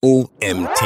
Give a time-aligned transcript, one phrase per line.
[0.00, 0.80] OMT.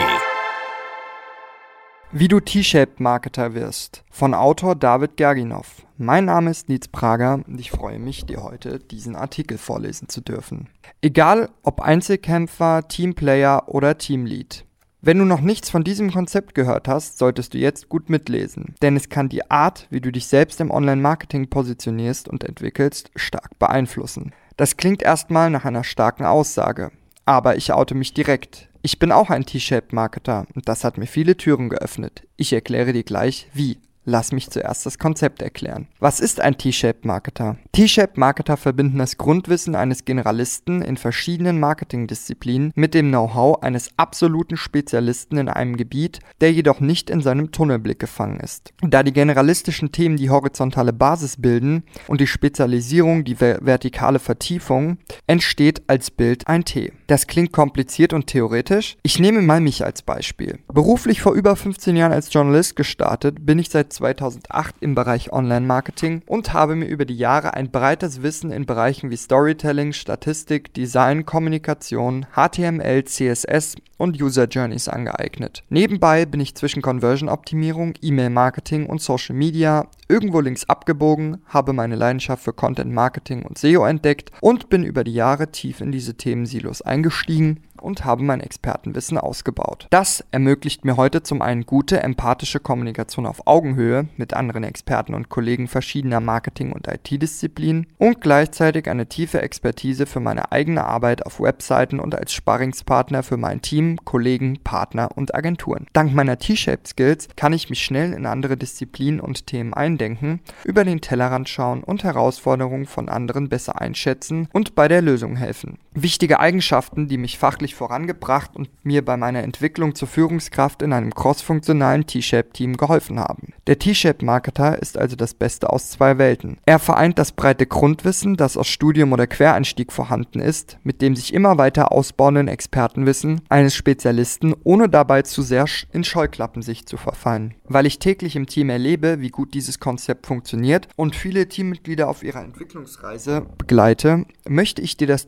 [2.12, 4.04] Wie du T-Shaped Marketer wirst.
[4.10, 5.84] Von Autor David Gerginov.
[5.98, 10.22] Mein Name ist Nils Prager und ich freue mich, dir heute diesen Artikel vorlesen zu
[10.22, 10.70] dürfen.
[11.02, 14.64] Egal ob Einzelkämpfer, Teamplayer oder Teamlead.
[15.02, 18.96] Wenn du noch nichts von diesem Konzept gehört hast, solltest du jetzt gut mitlesen, denn
[18.96, 24.32] es kann die Art, wie du dich selbst im Online-Marketing positionierst und entwickelst, stark beeinflussen.
[24.56, 26.92] Das klingt erstmal nach einer starken Aussage,
[27.26, 28.71] aber ich oute mich direkt.
[28.84, 32.26] Ich bin auch ein T-Shaped-Marketer und das hat mir viele Türen geöffnet.
[32.36, 33.78] Ich erkläre dir gleich, wie.
[34.04, 35.86] Lass mich zuerst das Konzept erklären.
[36.00, 37.56] Was ist ein T-Shaped-Marketer?
[37.70, 45.36] T-Shaped-Marketer verbinden das Grundwissen eines Generalisten in verschiedenen Marketingdisziplinen mit dem Know-how eines absoluten Spezialisten
[45.36, 48.72] in einem Gebiet, der jedoch nicht in seinem Tunnelblick gefangen ist.
[48.80, 55.82] Da die generalistischen Themen die horizontale Basis bilden und die Spezialisierung die vertikale Vertiefung, entsteht
[55.86, 56.92] als Bild ein T.
[57.06, 58.96] Das klingt kompliziert und theoretisch.
[59.04, 60.58] Ich nehme mal mich als Beispiel.
[60.72, 66.22] Beruflich vor über 15 Jahren als Journalist gestartet, bin ich seit 2008 im Bereich Online-Marketing
[66.26, 71.24] und habe mir über die Jahre ein breites Wissen in Bereichen wie Storytelling, Statistik, Design,
[71.26, 75.62] Kommunikation, HTML, CSS und User Journeys angeeignet.
[75.68, 82.42] Nebenbei bin ich zwischen Conversion-Optimierung, E-Mail-Marketing und Social Media irgendwo links abgebogen, habe meine Leidenschaft
[82.42, 86.82] für Content Marketing und SEO entdeckt und bin über die Jahre tief in diese Themensilos
[86.82, 89.86] eingestiegen und habe mein Expertenwissen ausgebaut.
[89.90, 95.28] Das ermöglicht mir heute zum einen gute, empathische Kommunikation auf Augenhöhe mit anderen Experten und
[95.28, 101.40] Kollegen verschiedener Marketing- und IT-Disziplinen und gleichzeitig eine tiefe Expertise für meine eigene Arbeit auf
[101.40, 105.86] Webseiten und als Sparringspartner für mein Team, Kollegen, Partner und Agenturen.
[105.92, 110.84] Dank meiner T-Shaped Skills kann ich mich schnell in andere Disziplinen und Themen eindenken, über
[110.84, 115.78] den Tellerrand schauen und Herausforderungen von anderen besser einschätzen und bei der Lösung helfen.
[115.94, 121.14] Wichtige Eigenschaften, die mich fachlich vorangebracht und mir bei meiner Entwicklung zur Führungskraft in einem
[121.14, 123.52] crossfunktionalen T-Shape-Team geholfen haben.
[123.66, 126.56] Der T-Shape-Marketer ist also das Beste aus zwei Welten.
[126.64, 131.34] Er vereint das breite Grundwissen, das aus Studium oder Quereinstieg vorhanden ist, mit dem sich
[131.34, 137.54] immer weiter ausbauenden Expertenwissen eines Spezialisten, ohne dabei zu sehr in Scheuklappensicht zu verfallen.
[137.64, 142.22] Weil ich täglich im Team erlebe, wie gut dieses Konzept funktioniert und viele Teammitglieder auf
[142.22, 145.26] ihrer Entwicklungsreise begleite, möchte ich dir das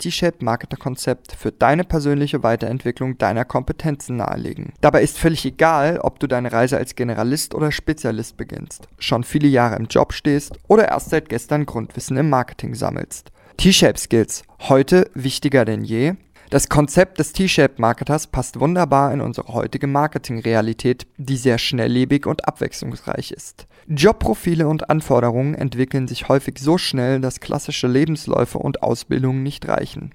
[0.54, 4.72] T-Shape-Marketer-Konzept für deine persönliche persönliche Weiterentwicklung deiner Kompetenzen nahelegen.
[4.80, 9.48] Dabei ist völlig egal, ob du deine Reise als Generalist oder Spezialist beginnst, schon viele
[9.48, 13.30] Jahre im Job stehst oder erst seit gestern Grundwissen im Marketing sammelst.
[13.56, 16.14] T-Shape Skills, heute wichtiger denn je.
[16.50, 23.32] Das Konzept des T-Shape-Marketers passt wunderbar in unsere heutige Marketingrealität, die sehr schnelllebig und abwechslungsreich
[23.32, 23.66] ist.
[23.88, 30.14] Jobprofile und Anforderungen entwickeln sich häufig so schnell, dass klassische Lebensläufe und Ausbildungen nicht reichen.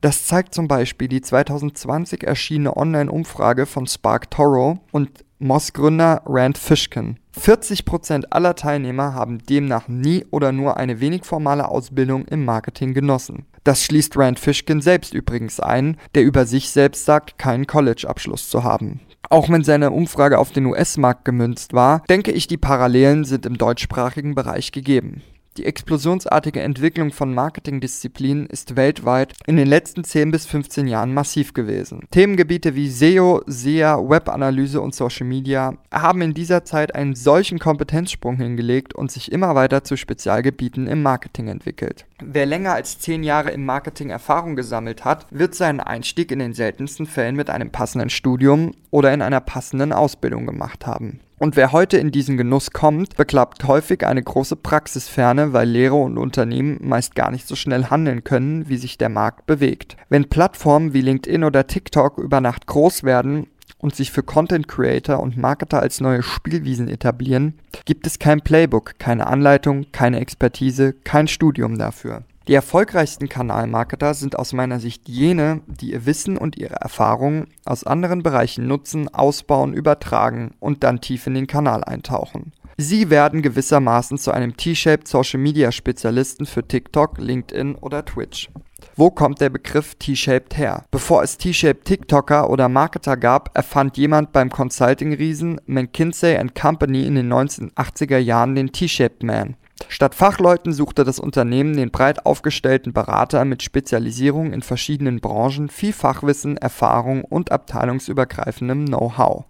[0.00, 7.18] Das zeigt zum Beispiel die 2020 erschienene Online-Umfrage von Spark Toro und Moss-Gründer Rand Fishkin.
[7.38, 13.46] 40% aller Teilnehmer haben demnach nie oder nur eine wenig formale Ausbildung im Marketing genossen.
[13.62, 18.64] Das schließt Rand Fishkin selbst übrigens ein, der über sich selbst sagt, keinen College-Abschluss zu
[18.64, 19.00] haben.
[19.30, 23.58] Auch wenn seine Umfrage auf den US-Markt gemünzt war, denke ich, die Parallelen sind im
[23.58, 25.22] deutschsprachigen Bereich gegeben.
[25.58, 31.52] Die explosionsartige Entwicklung von Marketingdisziplinen ist weltweit in den letzten 10 bis 15 Jahren massiv
[31.52, 32.06] gewesen.
[32.12, 38.36] Themengebiete wie SEO, SEA, Webanalyse und Social Media haben in dieser Zeit einen solchen Kompetenzsprung
[38.36, 42.06] hingelegt und sich immer weiter zu Spezialgebieten im Marketing entwickelt.
[42.22, 46.54] Wer länger als 10 Jahre im Marketing Erfahrung gesammelt hat, wird seinen Einstieg in den
[46.54, 51.18] seltensten Fällen mit einem passenden Studium oder in einer passenden Ausbildung gemacht haben.
[51.38, 56.18] Und wer heute in diesen Genuss kommt, beklappt häufig eine große Praxisferne, weil Lehre und
[56.18, 59.96] Unternehmen meist gar nicht so schnell handeln können, wie sich der Markt bewegt.
[60.08, 63.46] Wenn Plattformen wie LinkedIn oder TikTok über Nacht groß werden
[63.78, 68.98] und sich für Content Creator und Marketer als neue Spielwiesen etablieren, gibt es kein Playbook,
[68.98, 72.24] keine Anleitung, keine Expertise, kein Studium dafür.
[72.48, 77.84] Die erfolgreichsten Kanalmarketer sind aus meiner Sicht jene, die ihr Wissen und ihre Erfahrungen aus
[77.84, 82.52] anderen Bereichen nutzen, ausbauen, übertragen und dann tief in den Kanal eintauchen.
[82.78, 88.48] Sie werden gewissermaßen zu einem T-shaped Social Media Spezialisten für TikTok, LinkedIn oder Twitch.
[88.96, 90.86] Wo kommt der Begriff T-shaped her?
[90.90, 97.30] Bevor es T-shaped TikToker oder Marketer gab, erfand jemand beim Consulting-Riesen McKinsey Company in den
[97.30, 99.56] 1980er Jahren den T-shaped Man.
[99.86, 105.92] Statt Fachleuten suchte das Unternehmen den breit aufgestellten Berater mit Spezialisierung in verschiedenen Branchen, viel
[105.92, 109.44] Fachwissen, Erfahrung und abteilungsübergreifendem Know-how.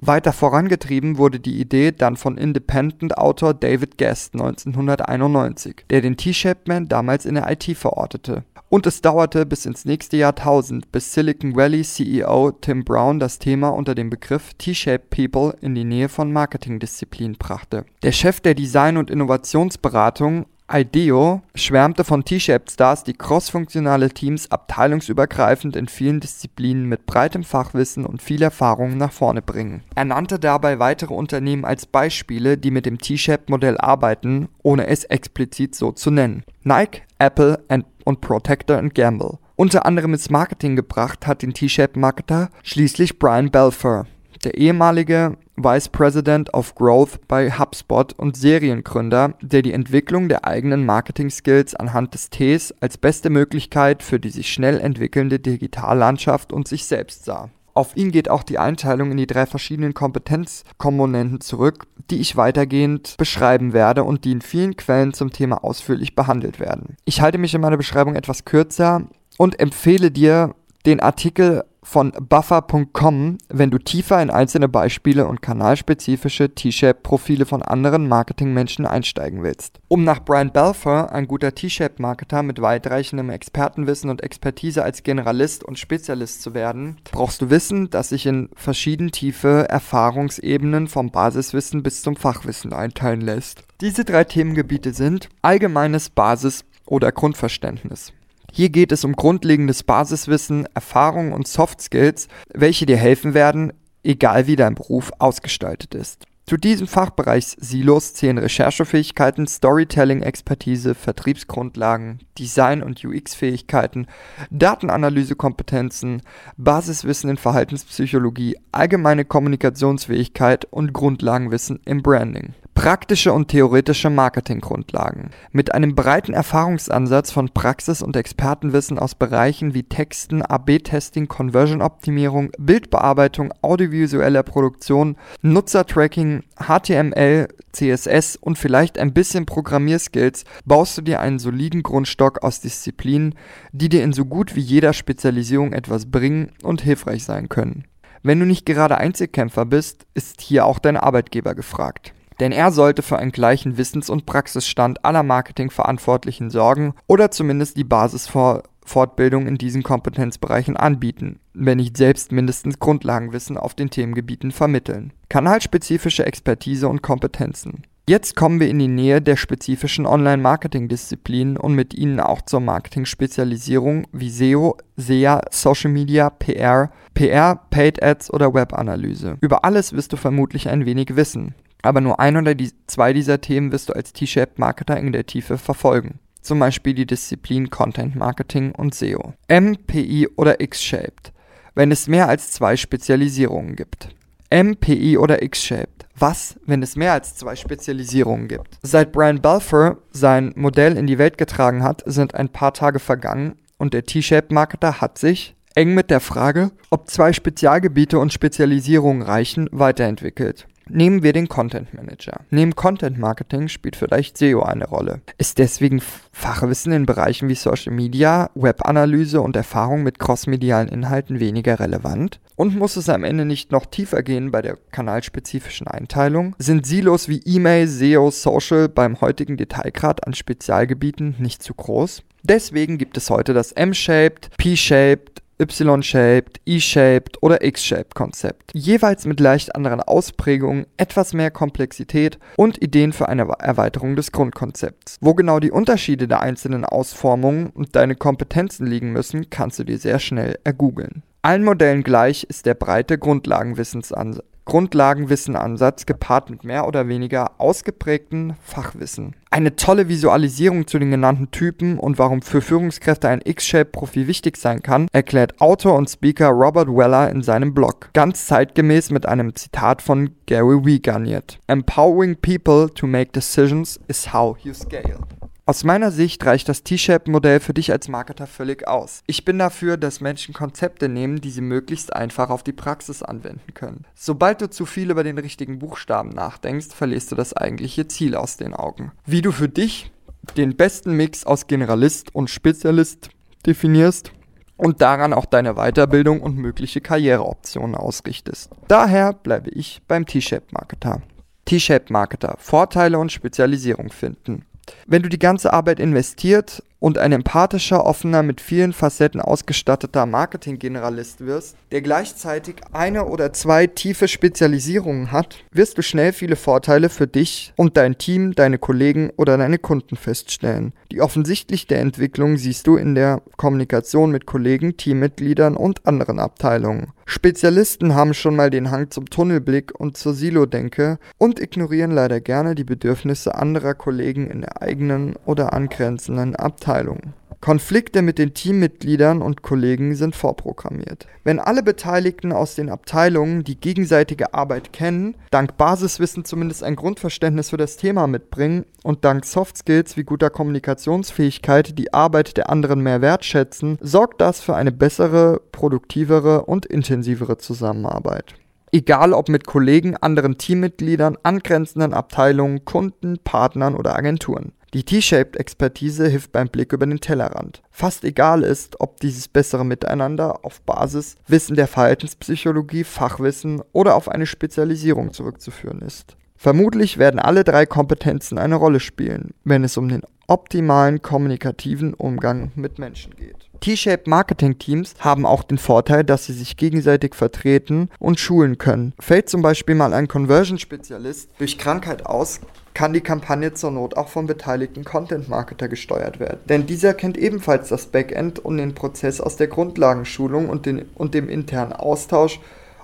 [0.00, 6.88] Weiter vorangetrieben wurde die Idee dann von Independent-Autor David Guest 1991, der den T-Shaped Man
[6.88, 8.44] damals in der IT verortete.
[8.68, 13.68] Und es dauerte bis ins nächste Jahrtausend, bis Silicon Valley CEO Tim Brown das Thema
[13.68, 17.84] unter dem Begriff T-Shaped People in die Nähe von Marketingdisziplinen brachte.
[18.02, 25.76] Der Chef der Design- und Innovationsberatung IDEO schwärmte von T-Shaped Stars, die crossfunktionale Teams abteilungsübergreifend
[25.76, 29.82] in vielen Disziplinen mit breitem Fachwissen und viel Erfahrung nach vorne bringen.
[29.94, 35.74] Er nannte dabei weitere Unternehmen als Beispiele, die mit dem T-Shaped-Modell arbeiten, ohne es explizit
[35.74, 36.44] so zu nennen.
[36.62, 37.62] Nike, Apple
[38.04, 39.38] und Protector Gamble.
[39.56, 44.06] Unter anderem ins Marketing gebracht hat den T-Shaped-Marketer schließlich Brian Belfer.
[44.44, 50.84] Der ehemalige Vice President of Growth bei HubSpot und Seriengründer, der die Entwicklung der eigenen
[50.84, 56.84] Marketing-Skills anhand des Ts als beste Möglichkeit für die sich schnell entwickelnde Digitallandschaft und sich
[56.84, 57.48] selbst sah.
[57.72, 63.16] Auf ihn geht auch die Einteilung in die drei verschiedenen Kompetenzkomponenten zurück, die ich weitergehend
[63.16, 66.96] beschreiben werde und die in vielen Quellen zum Thema ausführlich behandelt werden.
[67.06, 69.06] Ich halte mich in meiner Beschreibung etwas kürzer
[69.38, 70.54] und empfehle dir
[70.86, 78.08] den Artikel von buffer.com, wenn du tiefer in einzelne Beispiele und kanalspezifische T-Shape-Profile von anderen
[78.08, 79.78] Marketingmenschen einsteigen willst.
[79.88, 85.78] Um nach Brian Belfer, ein guter T-Shape-Marketer mit weitreichendem Expertenwissen und Expertise als Generalist und
[85.78, 92.02] Spezialist zu werden, brauchst du Wissen, das sich in verschieden tiefe Erfahrungsebenen vom Basiswissen bis
[92.02, 93.62] zum Fachwissen einteilen lässt.
[93.80, 98.12] Diese drei Themengebiete sind allgemeines Basis- oder Grundverständnis,
[98.56, 103.72] hier geht es um grundlegendes Basiswissen, Erfahrung und Soft Skills, welche dir helfen werden,
[104.04, 106.24] egal wie dein Beruf ausgestaltet ist.
[106.46, 114.06] Zu diesem Fachbereich Silos zählen Recherchefähigkeiten, Storytelling-Expertise, Vertriebsgrundlagen, Design- und UX-Fähigkeiten,
[114.50, 116.22] Datenanalysekompetenzen,
[116.56, 122.54] Basiswissen in Verhaltenspsychologie, allgemeine Kommunikationsfähigkeit und Grundlagenwissen im Branding.
[122.74, 125.30] Praktische und theoretische Marketinggrundlagen.
[125.52, 133.54] Mit einem breiten Erfahrungsansatz von Praxis und Expertenwissen aus Bereichen wie Texten, AB-Testing, Conversion-Optimierung, Bildbearbeitung,
[133.62, 141.84] audiovisueller Produktion, Nutzertracking, HTML, CSS und vielleicht ein bisschen Programmierskills baust du dir einen soliden
[141.84, 143.36] Grundstock aus Disziplinen,
[143.72, 147.84] die dir in so gut wie jeder Spezialisierung etwas bringen und hilfreich sein können.
[148.24, 153.02] Wenn du nicht gerade Einzelkämpfer bist, ist hier auch dein Arbeitgeber gefragt denn er sollte
[153.02, 159.82] für einen gleichen Wissens- und Praxisstand aller Marketingverantwortlichen sorgen oder zumindest die Basisfortbildung in diesen
[159.82, 165.12] Kompetenzbereichen anbieten, wenn nicht selbst mindestens Grundlagenwissen auf den Themengebieten vermitteln.
[165.28, 167.84] Kanalspezifische Expertise und Kompetenzen.
[168.06, 174.06] Jetzt kommen wir in die Nähe der spezifischen Online-Marketing-Disziplinen und mit ihnen auch zur Marketing-Spezialisierung
[174.12, 179.38] wie SEO, SEA, Social Media, PR, PR, Paid Ads oder Webanalyse.
[179.40, 181.54] Über alles wirst du vermutlich ein wenig wissen
[181.84, 185.58] aber nur ein oder die, zwei dieser Themen wirst du als T-Shaped-Marketer in der Tiefe
[185.58, 186.18] verfolgen.
[186.40, 189.34] Zum Beispiel die Disziplin Content Marketing und SEO.
[189.48, 191.32] M, PI oder X-Shaped,
[191.74, 194.08] wenn es mehr als zwei Spezialisierungen gibt.
[194.50, 196.06] M, PI oder X-Shaped.
[196.16, 198.78] Was, wenn es mehr als zwei Spezialisierungen gibt?
[198.82, 203.56] Seit Brian Balfour sein Modell in die Welt getragen hat, sind ein paar Tage vergangen
[203.78, 209.68] und der T-Shaped-Marketer hat sich, eng mit der Frage, ob zwei Spezialgebiete und Spezialisierungen reichen,
[209.72, 210.66] weiterentwickelt.
[210.88, 212.40] Nehmen wir den Content Manager.
[212.50, 215.22] Neben Content Marketing spielt vielleicht SEO eine Rolle.
[215.38, 216.00] Ist deswegen
[216.32, 222.40] Fachwissen in Bereichen wie Social Media, Webanalyse und Erfahrung mit crossmedialen Inhalten weniger relevant?
[222.56, 226.54] Und muss es am Ende nicht noch tiefer gehen bei der kanalspezifischen Einteilung?
[226.58, 232.22] Sind Silos wie E-Mail, SEO, Social beim heutigen Detailgrad an Spezialgebieten nicht zu groß?
[232.42, 238.72] Deswegen gibt es heute das M-Shaped, P-Shaped, Y-shaped, E-shaped oder X-shaped Konzept.
[238.74, 245.18] Jeweils mit leicht anderen Ausprägungen, etwas mehr Komplexität und Ideen für eine Erweiterung des Grundkonzepts.
[245.20, 249.98] Wo genau die Unterschiede der einzelnen Ausformungen und deine Kompetenzen liegen müssen, kannst du dir
[249.98, 251.22] sehr schnell ergoogeln.
[251.42, 259.36] Allen Modellen gleich ist der breite Grundlagenwissensansatz Grundlagenwissen-Ansatz gepaart mit mehr oder weniger ausgeprägtem Fachwissen.
[259.50, 264.82] Eine tolle Visualisierung zu den genannten Typen und warum für Führungskräfte ein X-Shape-Profil wichtig sein
[264.82, 268.10] kann, erklärt Autor und Speaker Robert Weller in seinem Blog.
[268.14, 271.60] Ganz zeitgemäß mit einem Zitat von Gary Vee garniert.
[271.68, 275.20] Empowering people to make decisions is how you scale.
[275.66, 279.22] Aus meiner Sicht reicht das T-Shape-Modell für dich als Marketer völlig aus.
[279.26, 283.72] Ich bin dafür, dass Menschen Konzepte nehmen, die sie möglichst einfach auf die Praxis anwenden
[283.72, 284.04] können.
[284.14, 288.58] Sobald du zu viel über den richtigen Buchstaben nachdenkst, verlierst du das eigentliche Ziel aus
[288.58, 289.12] den Augen.
[289.24, 290.12] Wie du für dich
[290.58, 293.30] den besten Mix aus Generalist und Spezialist
[293.64, 294.32] definierst
[294.76, 298.70] und daran auch deine Weiterbildung und mögliche Karriereoptionen ausrichtest.
[298.88, 301.22] Daher bleibe ich beim T-Shape Marketer.
[301.64, 304.66] T-Shape Marketer, Vorteile und Spezialisierung finden.
[305.06, 311.44] Wenn du die ganze Arbeit investiert und ein empathischer, offener, mit vielen Facetten ausgestatteter Marketing-Generalist
[311.44, 317.26] wirst, der gleichzeitig eine oder zwei tiefe Spezialisierungen hat, wirst du schnell viele Vorteile für
[317.26, 320.94] dich und dein Team, deine Kollegen oder deine Kunden feststellen.
[321.12, 327.12] Die offensichtlichste Entwicklung siehst du in der Kommunikation mit Kollegen, Teammitgliedern und anderen Abteilungen.
[327.26, 332.74] Spezialisten haben schon mal den Hang zum Tunnelblick und zur Silo-Denke und ignorieren leider gerne
[332.74, 336.93] die Bedürfnisse anderer Kollegen in der eigenen oder angrenzenden Abteilung.
[336.94, 337.34] Abteilungen.
[337.60, 341.26] Konflikte mit den Teammitgliedern und Kollegen sind vorprogrammiert.
[341.44, 347.70] Wenn alle Beteiligten aus den Abteilungen die gegenseitige Arbeit kennen, dank Basiswissen zumindest ein Grundverständnis
[347.70, 353.00] für das Thema mitbringen und dank Soft Skills wie guter Kommunikationsfähigkeit die Arbeit der anderen
[353.00, 358.54] mehr wertschätzen, sorgt das für eine bessere, produktivere und intensivere Zusammenarbeit.
[358.92, 364.72] Egal ob mit Kollegen, anderen Teammitgliedern, angrenzenden Abteilungen, Kunden, Partnern oder Agenturen.
[364.94, 367.82] Die T-Shaped-Expertise hilft beim Blick über den Tellerrand.
[367.90, 374.28] Fast egal ist, ob dieses bessere Miteinander auf Basis Wissen der Verhaltenspsychologie, Fachwissen oder auf
[374.28, 376.36] eine Spezialisierung zurückzuführen ist.
[376.56, 382.70] Vermutlich werden alle drei Kompetenzen eine Rolle spielen, wenn es um den optimalen kommunikativen Umgang
[382.76, 383.68] mit Menschen geht.
[383.80, 389.12] T-Shaped Marketing Teams haben auch den Vorteil, dass sie sich gegenseitig vertreten und schulen können.
[389.18, 392.60] Fällt zum Beispiel mal ein Conversion-Spezialist durch Krankheit aus,
[392.94, 396.60] kann die Kampagne zur Not auch vom beteiligten Content-Marketer gesteuert werden.
[396.68, 401.34] Denn dieser kennt ebenfalls das Backend und den Prozess aus der Grundlagenschulung und, den, und
[401.34, 402.60] dem internen Austausch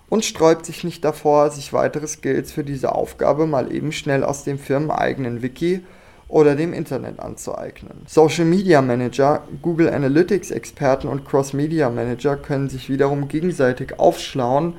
[0.09, 4.45] und sträubt sich nicht davor, sich weitere Skills für diese Aufgabe mal eben schnell aus
[4.45, 5.85] dem firmeneigenen Wiki
[6.29, 8.03] oder dem Internet anzueignen.
[8.07, 14.75] Social Media Manager, Google Analytics Experten und Cross Media Manager können sich wiederum gegenseitig aufschlauen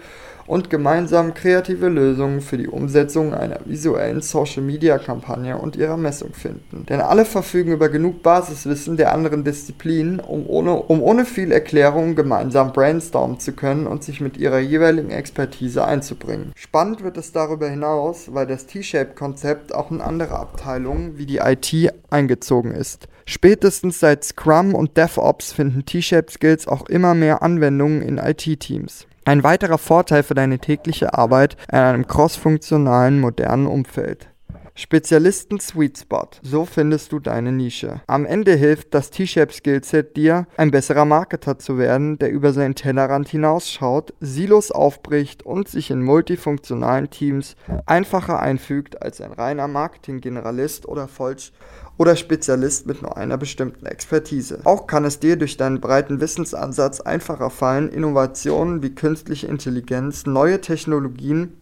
[0.48, 6.86] und gemeinsam kreative Lösungen für die Umsetzung einer visuellen Social-Media-Kampagne und ihrer Messung finden.
[6.88, 12.16] Denn alle verfügen über genug Basiswissen der anderen Disziplinen, um ohne, um ohne viel Erklärung
[12.16, 16.52] gemeinsam brainstormen zu können und sich mit ihrer jeweiligen Expertise einzubringen.
[16.56, 21.94] Spannend wird es darüber hinaus, weil das T-Shape-Konzept auch in andere Abteilungen wie die IT
[22.10, 23.08] eingezogen ist.
[23.26, 29.08] Spätestens seit Scrum und DevOps finden T-Shape-Skills auch immer mehr Anwendungen in IT-Teams.
[29.24, 34.31] Ein weiterer Vorteil für deine tägliche Arbeit in einem crossfunktionalen, modernen Umfeld.
[34.82, 36.28] Spezialisten Sweet Spot.
[36.42, 38.02] So findest du deine Nische.
[38.08, 42.74] Am Ende hilft das T-Shape Skillset dir, ein besserer Marketer zu werden, der über seinen
[42.74, 50.88] Tellerrand hinausschaut, Silos aufbricht und sich in multifunktionalen Teams einfacher einfügt als ein reiner Marketing-Generalist
[50.88, 51.52] oder Vollsch
[51.98, 54.62] oder Spezialist mit nur einer bestimmten Expertise.
[54.64, 60.60] Auch kann es dir durch deinen breiten Wissensansatz einfacher fallen, Innovationen wie künstliche Intelligenz, neue
[60.60, 61.58] Technologien,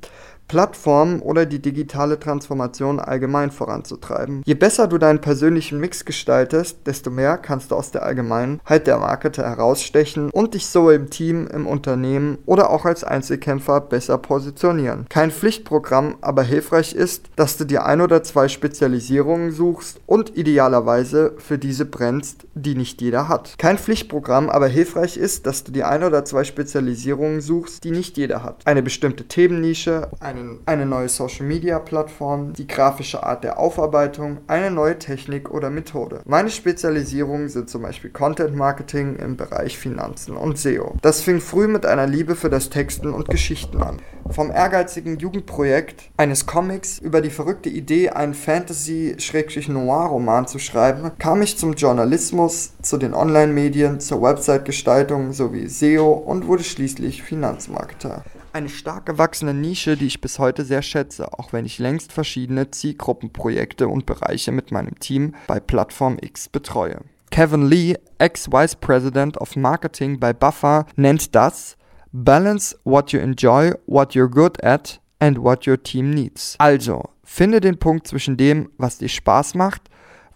[0.49, 4.41] Plattformen oder die digitale Transformation allgemein voranzutreiben.
[4.45, 8.97] Je besser du deinen persönlichen Mix gestaltest, desto mehr kannst du aus der Allgemeinheit der
[8.97, 15.05] Marketer herausstechen und dich so im Team, im Unternehmen oder auch als Einzelkämpfer besser positionieren.
[15.07, 21.35] Kein Pflichtprogramm, aber hilfreich ist, dass du dir ein oder zwei Spezialisierungen suchst und idealerweise
[21.37, 23.53] für diese brennst, die nicht jeder hat.
[23.59, 28.17] Kein Pflichtprogramm, aber hilfreich ist, dass du dir ein oder zwei Spezialisierungen suchst, die nicht
[28.17, 28.65] jeder hat.
[28.65, 34.97] Eine bestimmte Themennische, eine einen, eine neue Social-Media-Plattform, die grafische Art der Aufarbeitung, eine neue
[34.97, 36.21] Technik oder Methode.
[36.25, 40.95] Meine Spezialisierungen sind zum Beispiel Content Marketing im Bereich Finanzen und SEO.
[41.01, 43.97] Das fing früh mit einer Liebe für das Texten und Geschichten an.
[44.29, 51.57] Vom ehrgeizigen Jugendprojekt eines Comics über die verrückte Idee, einen Fantasy-Noir-Roman zu schreiben, kam ich
[51.57, 58.23] zum Journalismus, zu den Online-Medien, zur Website-Gestaltung sowie SEO und wurde schließlich Finanzmarketer.
[58.51, 62.71] Eine stark gewachsene Nische, die ich bis heute sehr schätze, auch wenn ich längst verschiedene
[62.71, 67.01] Zielgruppenprojekte und Bereiche mit meinem Team bei Plattform X betreue.
[67.29, 71.77] Kevin Lee, Ex-Vice President of Marketing bei Buffer, nennt das
[72.11, 76.55] Balance what you enjoy, what you're good at and what your team needs.
[76.57, 79.89] Also, finde den Punkt zwischen dem, was dir Spaß macht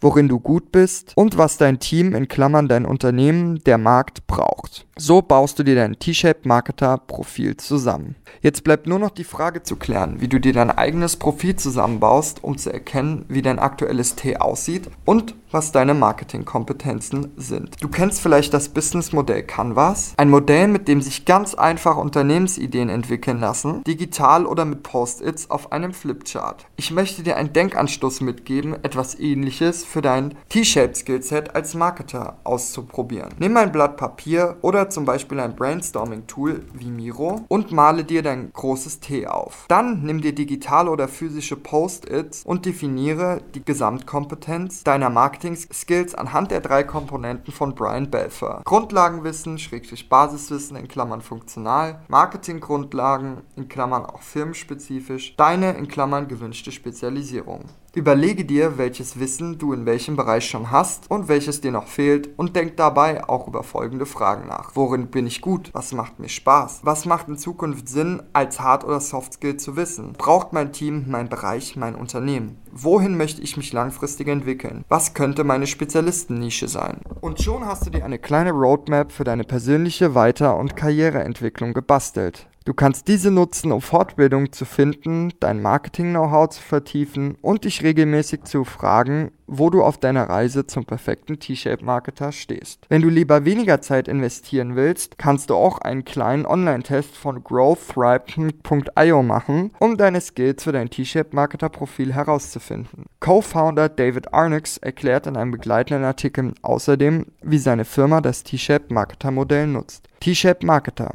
[0.03, 4.85] worin du gut bist und was dein Team in Klammern dein Unternehmen, der Markt braucht.
[4.97, 8.15] So baust du dir dein T-Shape Marketer Profil zusammen.
[8.41, 12.43] Jetzt bleibt nur noch die Frage zu klären, wie du dir dein eigenes Profil zusammenbaust,
[12.43, 17.75] um zu erkennen, wie dein aktuelles T aussieht und was deine Marketingkompetenzen sind.
[17.81, 23.39] Du kennst vielleicht das Businessmodell Canvas, ein Modell, mit dem sich ganz einfach Unternehmensideen entwickeln
[23.39, 26.65] lassen, digital oder mit Post-its auf einem Flipchart.
[26.75, 33.29] Ich möchte dir einen Denkanstoß mitgeben, etwas ähnliches für dein T-Shaped Skillset als Marketer auszuprobieren.
[33.39, 38.51] Nimm ein Blatt Papier oder zum Beispiel ein Brainstorming-Tool wie Miro und male dir dein
[38.53, 39.65] großes T auf.
[39.67, 45.09] Dann nimm dir digitale oder physische Post-its und definiere die Gesamtkompetenz deiner
[45.43, 48.61] Marketing-Skills anhand der drei Komponenten von Brian Belfer.
[48.63, 56.71] Grundlagenwissen, Schrägstrich Basiswissen in Klammern funktional, Marketinggrundlagen in Klammern auch firmenspezifisch, deine in Klammern gewünschte
[56.71, 57.65] Spezialisierung.
[57.95, 62.27] Überlege dir, welches Wissen du in welchem Bereich schon hast und welches dir noch fehlt
[62.37, 64.71] und denk dabei auch über folgende Fragen nach.
[64.73, 65.69] Worin bin ich gut?
[65.73, 66.79] Was macht mir Spaß?
[66.81, 70.13] Was macht in Zukunft Sinn, als Hard- oder Soft-Skill zu wissen?
[70.13, 72.57] Braucht mein Team, mein Bereich, mein Unternehmen?
[72.71, 74.83] Wohin möchte ich mich langfristig entwickeln?
[74.89, 77.01] Was könnte meine Spezialistennische sein?
[77.21, 82.47] Und schon hast du dir eine kleine Roadmap für deine persönliche Weiter- und Karriereentwicklung gebastelt.
[82.65, 88.43] Du kannst diese nutzen, um Fortbildung zu finden, dein Marketing-Know-how zu vertiefen und dich regelmäßig
[88.45, 92.85] zu fragen, wo du auf deiner Reise zum perfekten T-Shape-Marketer stehst.
[92.87, 99.23] Wenn du lieber weniger Zeit investieren willst, kannst du auch einen kleinen Online-Test von growthripe.io
[99.23, 103.07] machen, um deine Skills für dein T-Shape-Marketer-Profil herauszufinden.
[103.19, 110.07] Co-Founder David Arnix erklärt in einem begleitenden Artikel außerdem, wie seine Firma das T-Shape-Marketer-Modell nutzt.
[110.21, 111.11] T-Shape-Marketer.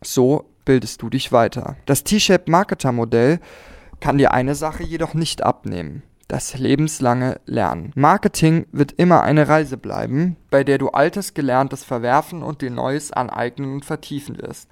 [0.00, 1.76] So bildest du dich weiter.
[1.86, 3.40] Das T-Shape-Marketer-Modell
[4.00, 6.02] kann dir eine Sache jedoch nicht abnehmen.
[6.28, 7.92] Das lebenslange Lernen.
[7.94, 13.12] Marketing wird immer eine Reise bleiben, bei der du altes Gelerntes verwerfen und dir Neues
[13.12, 14.68] aneignen und vertiefen wirst.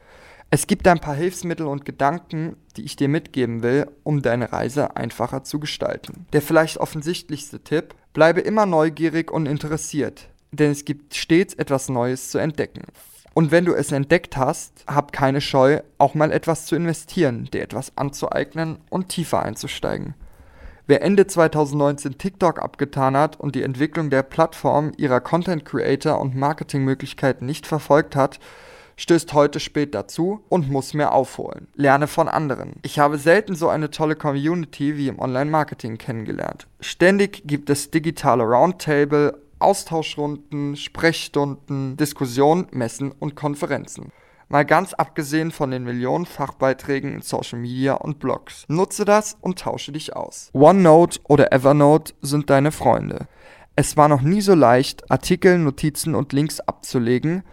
[0.51, 4.97] Es gibt ein paar Hilfsmittel und Gedanken, die ich dir mitgeben will, um deine Reise
[4.97, 6.27] einfacher zu gestalten.
[6.33, 12.31] Der vielleicht offensichtlichste Tipp, bleibe immer neugierig und interessiert, denn es gibt stets etwas Neues
[12.31, 12.83] zu entdecken.
[13.35, 17.63] Und wenn du es entdeckt hast, hab keine Scheu, auch mal etwas zu investieren, dir
[17.63, 20.15] etwas anzueignen und tiefer einzusteigen.
[20.87, 26.35] Wer Ende 2019 TikTok abgetan hat und die Entwicklung der Plattform ihrer Content Creator und
[26.35, 28.41] Marketingmöglichkeiten nicht verfolgt hat,
[28.97, 31.69] stößt heute spät dazu und muss mehr aufholen.
[31.75, 32.75] Lerne von anderen.
[32.83, 36.67] Ich habe selten so eine tolle Community wie im Online-Marketing kennengelernt.
[36.81, 44.13] Ständig gibt es digitale Roundtable, Austauschrunden, Sprechstunden, Diskussionen, Messen und Konferenzen.
[44.49, 48.67] Mal ganz abgesehen von den Millionen Fachbeiträgen in Social Media und Blogs.
[48.69, 50.51] Nutze das und tausche dich aus.
[50.53, 53.29] OneNote oder Evernote sind deine Freunde.
[53.77, 57.45] Es war noch nie so leicht, Artikel, Notizen und Links abzulegen,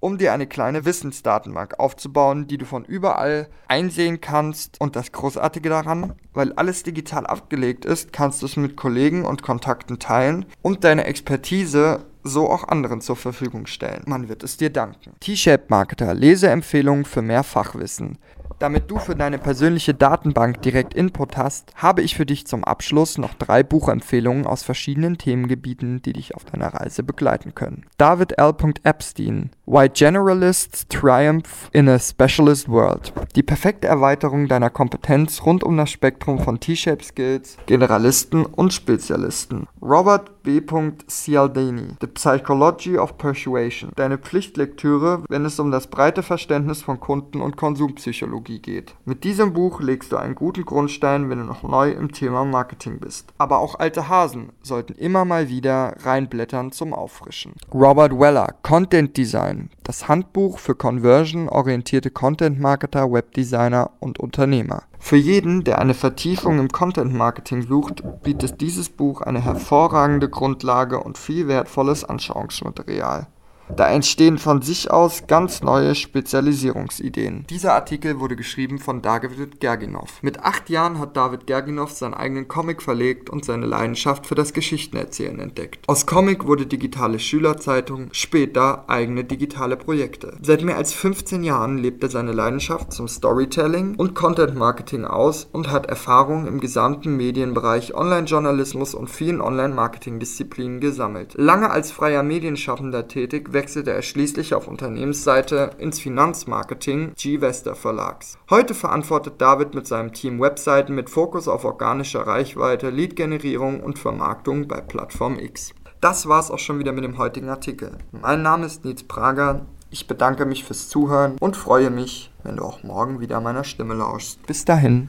[0.00, 4.80] um dir eine kleine Wissensdatenbank aufzubauen, die du von überall einsehen kannst.
[4.80, 9.42] Und das Großartige daran, weil alles digital abgelegt ist, kannst du es mit Kollegen und
[9.42, 14.02] Kontakten teilen und deine Expertise so auch anderen zur Verfügung stellen.
[14.06, 15.12] Man wird es dir danken.
[15.20, 18.18] T-Shape Marketer, Leseempfehlungen für mehr Fachwissen.
[18.58, 23.18] Damit du für deine persönliche Datenbank direkt Input hast, habe ich für dich zum Abschluss
[23.18, 27.84] noch drei Buchempfehlungen aus verschiedenen Themengebieten, die dich auf deiner Reise begleiten können.
[27.98, 28.54] David L.
[28.82, 33.12] Epstein Why Generalists Triumph in a Specialist World.
[33.34, 39.66] Die perfekte Erweiterung deiner Kompetenz rund um das Spektrum von T-Shape Skills, Generalisten und Spezialisten.
[39.82, 40.62] Robert B.
[41.08, 43.90] Cialdini The Psychology of Persuasion.
[43.96, 48.94] Deine Pflichtlektüre, wenn es um das breite Verständnis von Kunden- und Konsumpsychologie geht.
[49.04, 53.00] Mit diesem Buch legst du einen guten Grundstein, wenn du noch neu im Thema Marketing
[53.00, 53.34] bist.
[53.38, 57.54] Aber auch alte Hasen sollten immer mal wieder reinblättern zum Auffrischen.
[57.74, 64.82] Robert Weller Content Design das Handbuch für conversion-orientierte Content-Marketer, Webdesigner und Unternehmer.
[64.98, 71.18] Für jeden, der eine Vertiefung im Content-Marketing sucht, bietet dieses Buch eine hervorragende Grundlage und
[71.18, 73.28] viel wertvolles Anschauungsmaterial.
[73.74, 77.46] Da entstehen von sich aus ganz neue Spezialisierungsideen.
[77.50, 80.22] Dieser Artikel wurde geschrieben von David Gerginov.
[80.22, 84.52] Mit acht Jahren hat David Gerginov seinen eigenen Comic verlegt und seine Leidenschaft für das
[84.52, 85.84] Geschichtenerzählen entdeckt.
[85.88, 90.36] Aus Comic wurde digitale Schülerzeitung, später eigene digitale Projekte.
[90.42, 95.48] Seit mehr als 15 Jahren lebt er seine Leidenschaft zum Storytelling und Content Marketing aus
[95.50, 101.34] und hat Erfahrung im gesamten Medienbereich Online-Journalismus und vielen Online-Marketing-Disziplinen gesammelt.
[101.36, 107.40] Lange als freier Medienschaffender tätig, wechselte er schließlich auf Unternehmensseite ins Finanzmarketing G.
[107.40, 108.36] Wester Verlags.
[108.50, 114.68] Heute verantwortet David mit seinem Team Webseiten mit Fokus auf organische Reichweite, Lead-Generierung und Vermarktung
[114.68, 115.72] bei Plattform X.
[116.02, 117.96] Das war's auch schon wieder mit dem heutigen Artikel.
[118.12, 119.64] Mein Name ist Nils Prager.
[119.90, 123.94] Ich bedanke mich fürs Zuhören und freue mich, wenn du auch morgen wieder meiner Stimme
[123.94, 124.46] lauschst.
[124.46, 125.08] Bis dahin.